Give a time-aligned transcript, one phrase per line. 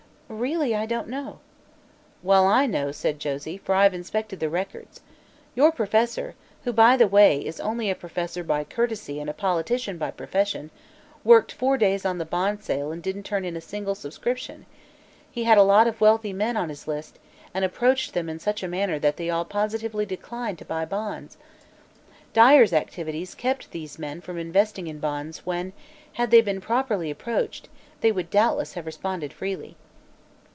[0.33, 1.39] Really, I don't know."
[2.23, 5.01] "Well, I know," said Josie, "for I've inspected the records.
[5.55, 9.97] Your professor who, by the way, is only a professor by courtesy and a politician
[9.97, 10.71] by profession
[11.25, 14.65] worked four days on the bond sale and didn't turn in a single subscription.
[15.29, 17.19] He had a lot of wealthy men on his list
[17.53, 21.35] and approached them in such a manner that they all positively declined to buy bonds.
[22.31, 25.73] Dyer's activities kept these men from investing in bonds when,
[26.13, 27.67] had they been properly approached,
[27.99, 29.75] they would doubtless have responded freely."